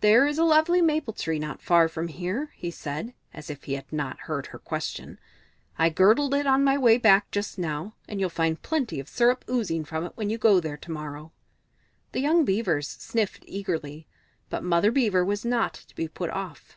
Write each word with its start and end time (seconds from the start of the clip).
"There 0.00 0.26
is 0.26 0.36
a 0.36 0.42
lovely 0.42 0.82
maple 0.82 1.12
tree 1.12 1.38
not 1.38 1.62
far 1.62 1.86
from 1.88 2.08
here," 2.08 2.50
he 2.56 2.72
said, 2.72 3.14
as 3.32 3.48
if 3.50 3.62
he 3.62 3.74
had 3.74 3.92
not 3.92 4.22
heard 4.22 4.46
her 4.48 4.58
question. 4.58 5.20
"I 5.78 5.90
girdled 5.90 6.34
it 6.34 6.44
on 6.44 6.64
my 6.64 6.76
way 6.76 6.98
back 6.98 7.30
just 7.30 7.56
now, 7.56 7.94
and 8.08 8.18
you'll 8.18 8.30
find 8.30 8.60
plenty 8.60 8.98
of 8.98 9.08
syrup 9.08 9.44
oozing 9.48 9.84
from 9.84 10.04
it 10.04 10.14
if 10.18 10.28
you 10.28 10.38
go 10.38 10.58
there 10.58 10.76
to 10.78 10.90
morrow." 10.90 11.30
The 12.10 12.20
young 12.20 12.44
Beavers 12.44 12.88
sniffed 12.88 13.44
eagerly, 13.46 14.08
but 14.48 14.64
Mother 14.64 14.90
Beaver 14.90 15.24
was 15.24 15.44
not 15.44 15.74
to 15.74 15.94
be 15.94 16.08
put 16.08 16.30
off. 16.30 16.76